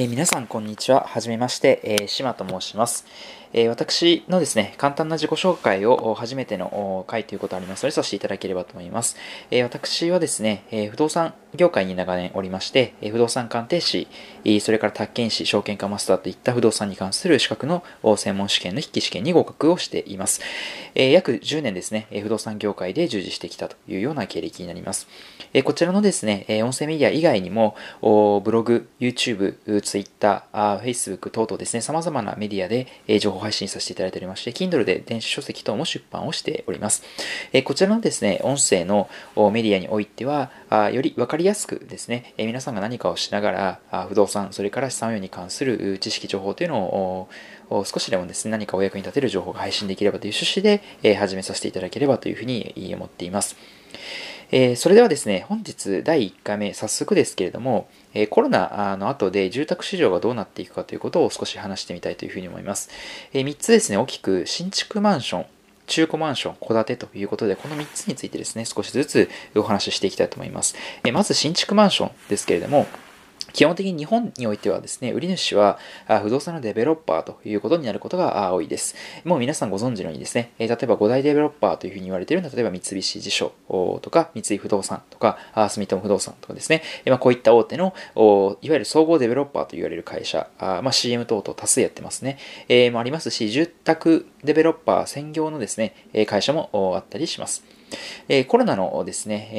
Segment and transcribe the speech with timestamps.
[0.00, 1.00] えー、皆さん、こんにちは。
[1.08, 3.04] はじめまして、えー、島と申します。
[3.52, 9.16] えー、私のですね、簡単な自己紹介を初めての回ということありますので、させていただければと思います。
[9.50, 14.06] え、私はですね、え、不動産業界に長年おりまして、え不動産鑑定士、
[14.44, 17.82] えそれから宅建士、証券化マスターといった不動産に関する資格の
[18.16, 20.42] 専門試験の筆記試験に合格をしています。
[20.94, 25.08] え約10年ですね、え不動産業界で従事してきたというような経歴になります。
[25.54, 29.56] えこちらのですね、え音声メディア以外にも、ブログ、YouTube、
[29.88, 32.86] Twitter、Facebook 等々ですね、様々なメディアで
[33.18, 37.02] 情報配信させていただいておりまして、Kindle で電子書籍等も出版をしております。
[37.64, 39.08] こちらのですね、音声の
[39.50, 40.50] メディアにおいては、
[40.92, 47.28] より分かりやすくですね、皆さんが何かをしながら、不動産、それから資産運用に関する知識、情報というの
[47.70, 53.56] を少しでもですね、何かお役に立てる情報が配信できればという趣旨で、始めさせていただければというふうに思っています。
[54.50, 62.88] えー、それではですね、本日第1回目、早速ですけれども、えー、コロナの後で住宅市場がどうなっていくかということを少し話してみたいというふうに思います。
[63.34, 65.46] えー、3つですね、大きく新築マンション、
[65.86, 70.76] 中古マンション、戸建てということで、この3つについてですね、少しずつお話ししていきたいと思います。
[71.04, 72.86] えまず新築マンションですけれども、
[73.52, 75.78] 基本的に日本においてはですね、売り主は
[76.22, 78.94] 不動産のデベロッパーということになることが多いです。
[79.24, 83.52] もう皆さんご存知のようにですね、例えば5大デベロッパーというふうに言われているのは、例えば三菱地所
[84.02, 85.38] とか三井不動産とか
[85.70, 92.38] 住友不動産とかですね、ま、こういった大手のいわゆる総合デベロッパーと言われる会社、まあ、CM 等々多数やってますね、
[92.68, 95.94] えー、もありますし、住宅デベロッパー専業のですね、
[96.26, 97.64] 会社もあったりします。
[98.28, 99.50] え、コロナのですね、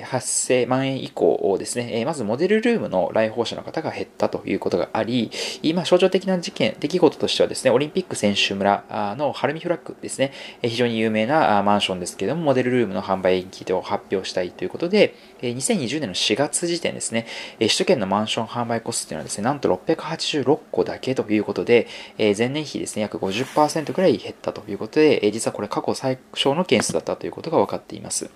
[0.00, 5.30] えー、発生、蔓延以降ですね、え、まずモデルルームの来訪者の方が減ったということがあり、
[5.62, 8.84] 今、象徴的な事件、出来事としてはですね、オリンピック選手村
[9.18, 17.26] の晴海フラッグですね、非常に有名なマンションですけれども、モデルルームの販売延期を発表したいということで、2020年の4月時点ですね、
[17.58, 21.86] 首都圏のマンション販売個数というのはですね、なんと686個だけということで、
[22.18, 28.30] 前年比ですね、約50%くらい減ったということで、実はこれ過去最小の件数だったということが分かっています。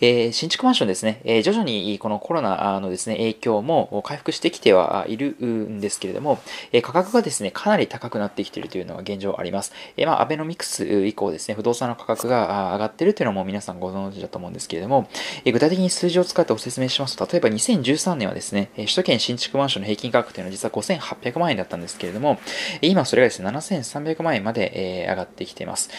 [0.00, 6.38] えー、新築マンションですね、えー、徐々にこのコロナのですね、影響も回復してきてはいるんですけれども、
[6.72, 9.72] えー、価格がですね、かなり高くなってきているというのが現状あります。
[9.96, 15.08] え、まあ、アベノミクス以降ですね、不動産の価格が上がっているというのも皆さんご存知だと思うんですけれども、
[15.44, 22.38] え、具体的に数字を使ってご説明しますと、例えば2013年はですね、首都圏新築マンションの平均価格というのは実は5800万円だったんですけれども、
[22.82, 25.90] 今それがですね、7300万円まで、上がってきています。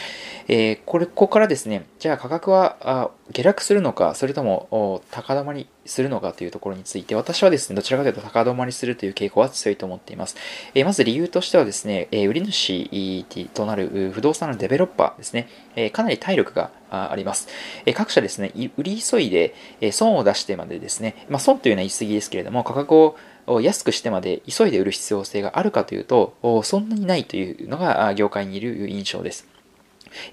[0.48, 10.36] え、これ、ここからですね、じゃあ価格は下落するのか、それとも高止まりするのかというところについて、私はですね、どちらかというと高止まりするという傾向は強いと思っています。
[10.74, 17.48] えー、まず理由としてはですね、えー、売り主となる不動産のデベロッパーですね、えー、かなり体力があります。
[17.86, 22.96] え各社ですね、売り急いで、え損を出してまでですね、まあ、損というのは言い過ぎですけれども、価格
[23.46, 26.34] を安くしてまで急いで売る必要性があるかというと、
[26.64, 29.57] そんなにないというのが業界にいる印象です。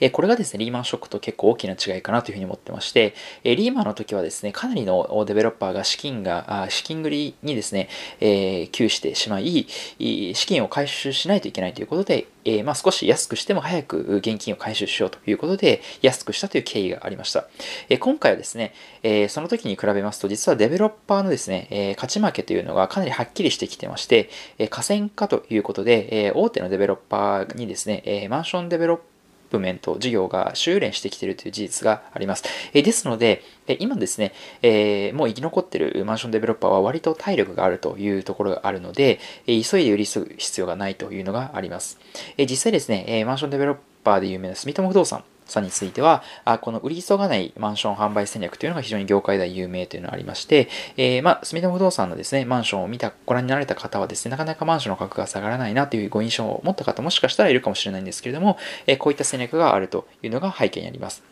[0.01, 7.89] えこれがですね、リーマンショックと結構大きな違いかなというふうに思ってまして、えリーマンの時はですね、かなりのデベロッパーが資金が、資金繰りにですね、
[8.21, 9.67] え窮してしまい、
[9.99, 17.49] 資金を回収しないといけないということで、えまあ、少し安くしても早く現金を回収しようということで、安くしたという経緯がありました。
[17.89, 29.14] え今回はですね、えその時に比べますと、実はデベロッパーのですね、え勝ち負けというのがかなりはっきりしてきてまして、え河川化ということで、え大手のデベロッパーにですね、えマンションデベロッパー
[29.55, 32.45] プメント事業が修練してきているという事実があります。
[32.73, 34.33] えですので、え今ですね、
[34.63, 41.99] えー、もう生き残ってるマンションデベロッパーは割と体力があるというところがあるので、え急いで売り急ぐ必要がないというのがあります。
[42.37, 61.23] え実際ですね、えマンションデベロッパーで有名な住友不動産さについては、あこの売り急がないマンション販売戦略というのが非常に業界では有名というのがありまして、えー、まあ、住友不動産のですね、マンションを見た、ご覧になられた方はですね、なかなかマンションの価格が下がらないなというご印象を持った方もしかしたらいるかもしれないんですけれども、えー、こういった戦略があるというのが背景にあります。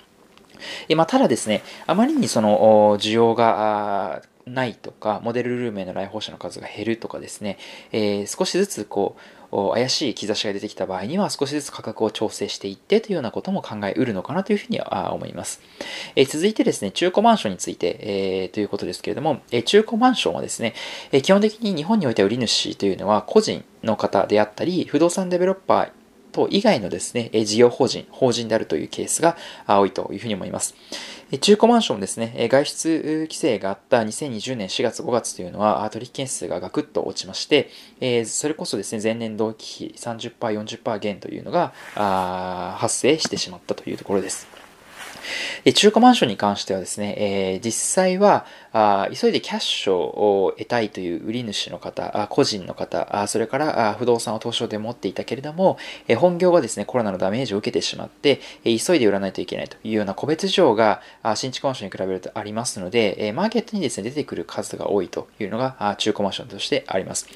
[0.88, 7.58] えまあ、ただですね、あまりにその需要がないとか、モデルルームへの来訪者の数が減るとかですね、
[7.92, 9.20] えー、少しずつこう、
[9.52, 15.60] 怪しい兆しが出てきた場合には少しずつ価格を調整していってというようなことも考えうるのかなというふうには思います。
[16.16, 20.74] え続いてですね、中古マンションについて、えー、ということですけれども、え中古マンションはですね、
[21.12, 25.90] え基本的に日本においては売り主というのは個人の方であったり、不動産デベロッパー
[26.32, 30.74] 等以外のですね、事業法人、法人であるというケースが多いというふうに思います。
[31.40, 37.70] 中古マンションですね、外出規制があった2020年4月5月というのは取引件数がガクッと落ちまして、
[38.26, 41.72] それこそですね、前年同期比30%、40%減というのが
[42.78, 44.46] 発生してしまったというところです。
[45.74, 55.78] 中古マンションに関してはですね、えー、実際はあ急いでキャッシュを得たいという売り主の方、あ個人の方あ、それからあ不動産を東証で持っていたけれども、
[56.08, 67.28] え本業がですね、コロナのダメージを受けてしまって、え急いで売らないといけないというような個別事情があ新築マンションに比べるとありますので、えマーケットにですね、出てくる数が多いというのがあ中古マンションとしてあります。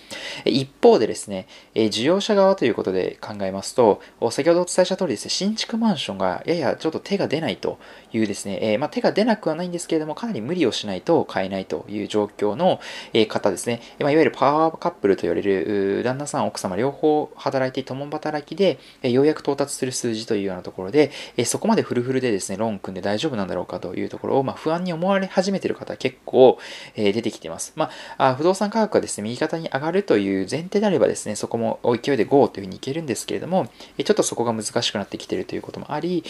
[0.46, 4.00] 一方でですね、え事業者側ということで考えますと、
[4.30, 7.75] 先ほどお伝えした通りですね、新築マンションがややちょっと手が出ないと
[8.10, 12.80] というですね、えまあ、手が出なくはないんですけれども、かなり無理をしないと買えないという状況の
[13.12, 26.58] え方ですね、まあ、いわゆるパワーカップルと言われる旦那さん、奥様両方働いて共働きで、えようやく到達する数字というようなところで、えそこまでフルフルでですね、ローン組んで大丈夫なんだろうかというところを、まあ、不安に思われ始めている方結構、
[26.94, 27.72] え出てきています。
[27.76, 33.68] まあ、不動産価格がですね、右肩に上がるという前提であればですね、そこも勢いで GO というふうにいけるんですけれども、
[34.02, 36.24] ちょっとそこが難しくなってきているということもあり、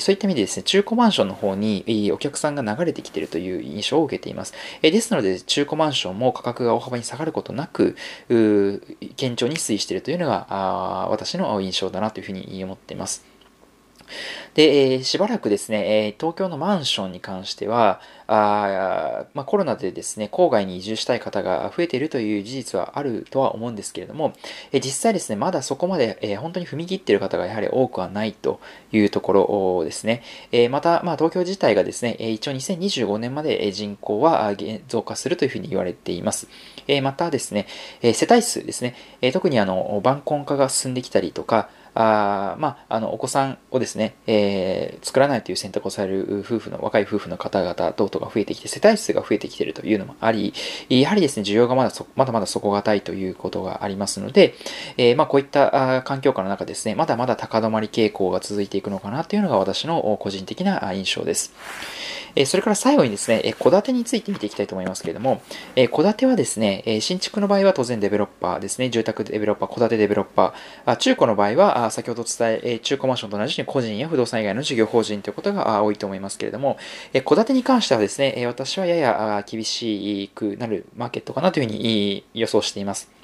[0.00, 4.54] そういった意味でですね、中古マンションの方にお客さんが流れてきているという印象を受けています。
[4.80, 7.94] えですので、中古マンションも価格が大幅に下がることなく、
[9.18, 10.46] 堅調に推移しているというのが
[11.10, 13.31] 私の印象だなというふうに思っています。
[14.54, 24.34] で、えー、しばらくですね、えー、東京のマンションに関しては、あまあ、コロナでですね、郊外に移住したい方が増えているという事実はあるとは思うんですけれども、
[24.72, 28.60] えー、実際ですね、まだそこまで、え本当に踏み切っている方がやはり多くはないと
[28.92, 30.22] いうところですね。
[30.50, 34.54] えまた、まあ、東京自体がですね、一応2025年まで人口は
[34.88, 36.48] 増加するというふうに言われています。
[36.88, 37.66] えまたですね、
[38.02, 50.54] 世帯数ですね、え特にあの、晩婚化が進んできたりとか、あまあ、あのお子さんをですね、えー、作らないという選択をされる夫婦の若い夫婦の方々等々が増えてきて世帯数が増えてきているというのもあり
[50.88, 54.54] やはりですね需要がまだそまだまだ底堅いということがありますので、
[54.96, 61.52] えー、まあ、こういった環境下の中ですねまだまだ高止まり傾向が続いていくのかなというのが私の個人的な印象です。
[62.34, 65.42] えそれから最後にですね、戸建てについて見ていきたいと思いますけれども、
[65.74, 76.78] 戸建てはですね、新築の場合は当然デベロッパーですね、住宅デベロッパー、戸建てデベロッパー、中古の場合は、先ほど伝え、中古マンションと同じように個人や不動産以外の事業法人ということが多いと思いますけれども、
[77.12, 83.21] 戸建てに関してはですね、私はやや厳しくなるマーケットかなというふうに予想しています。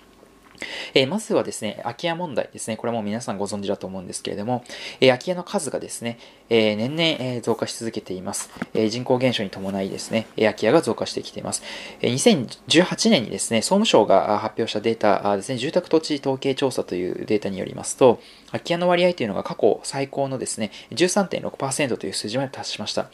[0.95, 2.77] え、まずはですね、空き家問題ですね。
[2.77, 4.65] これはもう皆さんご存知だと思うんですけれども、
[5.01, 6.19] え、空き家の数がですね、
[6.51, 8.51] え、年々、え増加し続けています。
[8.75, 11.63] え人口減少に伴いですね、空き家が増加してきています。
[12.01, 18.21] え2018年にですね、総務省が発表したデータですね、住宅土地統計調査というデータによりますと、
[18.51, 23.11] 空き家の割合というのが過去最高のですね、13.6%という数字まで達しました。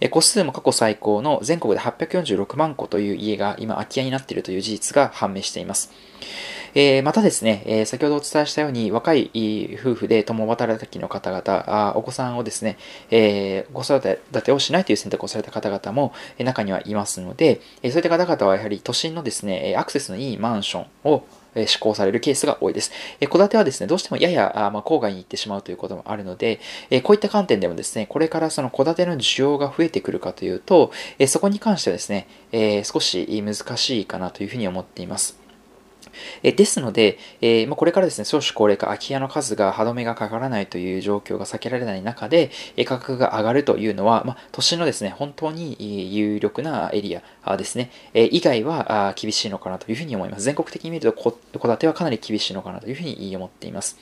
[0.00, 5.90] え戸数も過去最高の全国で846万戸という家が今空き家になっているという事実が判明しています。
[6.78, 9.30] えー、またですね、えー、先ほどお伝えしたように、若い
[9.80, 12.76] 夫婦で共働きの方々、あお子さんをですね、
[13.10, 21.24] えー、子育てをしないという選択をされた方々も中にはいますので、えそういった方々はやはり都心のですね、アクセスのいいマンションを
[21.54, 22.92] 施行されるケースが多いです。
[23.20, 26.60] 戸建てはですね、どうしてもややま郊外に行ってしまうということもあるので、
[27.04, 30.92] こういった観点でもですね、これからその戸建ての需要が増えてくるかというと、
[31.26, 32.28] そこに関してはですね、
[32.84, 35.45] 少し難しいかなというふうに思っています。
[36.42, 45.76] えですので、えー、まあ、これからですね、少子高齢化、空き家の数が歯止めがかからないという状況が避けられない中で、え価格が上がるというのは、まあ、都心のですね、本当に
[46.14, 50.44] 有力なエリアですね、え以外は厳しいのかなというふうに思います。
[50.44, 53.98] 全国的に見ると、戸建てはかなり厳しいのかなというふうに思っています。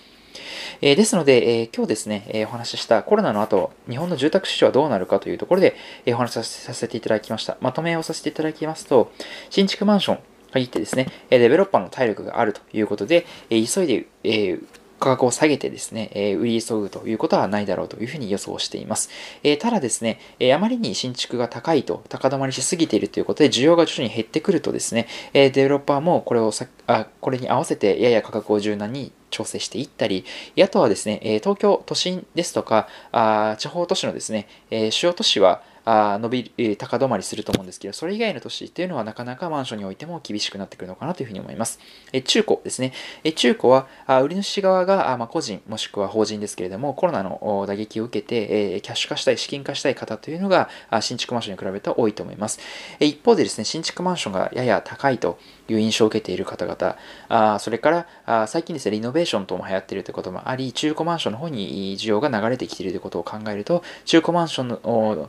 [0.80, 7.56] え、ですので、えー、今日ですね、え、お話ししたコロナの後、日本の住宅市場はどうなるかというところで、えお話しさせていただきました。
[7.60, 9.12] まとめをさせていただきますと、
[9.50, 10.18] 新築マンション、
[10.54, 14.58] 限ってですね、デベロッパーの体力があるということで、急いで、え
[15.00, 19.10] 価格を下げてですね、え売り急ぐということはないだろうというふうに予想しています。
[19.42, 30.24] えただですね、えあまりに新築が高いと、高止まりしすぎているということで、需要が徐々に減ってくるとですね、えデベロッパーもこれをさあこれに合わせてやや価格を柔軟に調整していったり、
[30.62, 34.46] あとはですね、東京都心ですとか、あ地方都市のですね、
[34.90, 41.78] 主要都市は、あ伸び、え高止まりすると思うんですけど、それ以外の都市っていうのはなかなかマンションにおいても厳しくなってくるのかなというふうに思います。
[42.12, 42.92] え中古ですね。
[43.22, 52.60] え中古は、あ売り主側が、あまあ、個人もしくは法人ですけれども、コロナの打撃を受けて、えキャッシュ化したい、資金化したい方というのが、あ新築マンションに比べると多いと思います。
[53.00, 55.38] え一方でですね、新築マンションがやや高いと
[55.68, 56.96] いう印象を受けている方々、
[57.28, 65.28] あそれからあ最近ですね、リノベーション等も流行っているということもあり、中古マンションの方に需要が流れてきているということを考えると、中古マンションの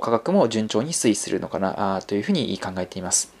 [0.00, 3.33] 価格も順調に推移するのかなというふうに考えています。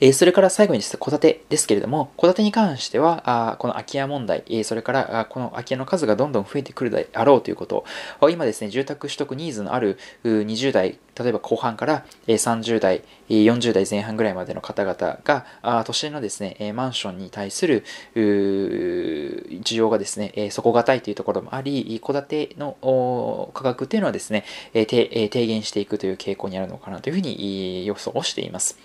[0.00, 7.84] えそれから最後にですね、戸建てですけれども、戸建てに関しては、あこの空き家問題、えそれからあこの空き家の数がどんどん増えてくるであろうということ
[8.20, 28.78] を、今ですね、住宅取得ニーズのある20代、例えば後半から30代、40代前半ぐらいまでの方々が、あ都心のですね、マンションに対する需要がですね、底堅いというところもあり、戸建ての価格というのはですね、低減していくという傾向にあるのかなというふうに予想をしています。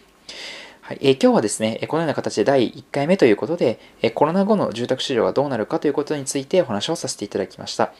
[0.85, 7.93] はいえー、今日はですね、このような形で第1回目ということで、えコロナ後の住宅市場がどうなるかということについてお話をさせていただきました。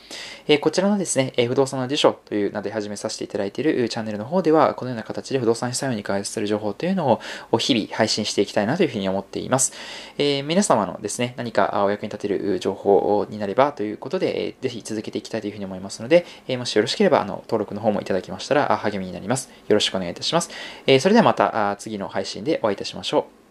[0.49, 7.21] えこちらのですね、え不動産の辞書という名で始めさせていただいているチャンネルの方では、このような形で不動産資産用に関する情報というの
[7.53, 9.71] を日々配信していきたいなというふうに思っています。
[10.17, 19.49] えー、皆様のですね、何かお役に立てる情報になればということで、ぜひ続けていきたいというふうに思いますので、えもしよろしければあの登録の方もいただきましたら励みになります。
[19.69, 20.49] よろしくお願いいたします。
[20.85, 23.42] えそれではまた次の配信でお会いいたしましょう。